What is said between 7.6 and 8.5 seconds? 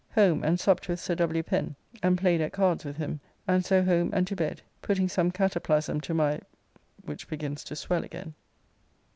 to swell again.